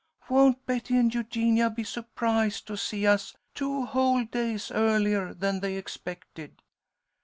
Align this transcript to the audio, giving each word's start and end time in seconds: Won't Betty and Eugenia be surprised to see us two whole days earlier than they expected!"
Won't 0.29 0.65
Betty 0.65 0.97
and 0.97 1.13
Eugenia 1.13 1.69
be 1.69 1.83
surprised 1.83 2.65
to 2.65 2.75
see 2.75 3.05
us 3.05 3.35
two 3.53 3.85
whole 3.85 4.23
days 4.23 4.71
earlier 4.71 5.31
than 5.31 5.59
they 5.59 5.77
expected!" 5.77 6.63